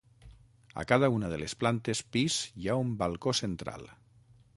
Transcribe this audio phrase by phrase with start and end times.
[0.83, 3.87] A cada una de les plantes pis hi ha un balcó central.